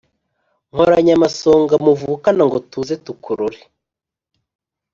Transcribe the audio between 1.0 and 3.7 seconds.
amasonga muvukana Ngo tuze tukurore.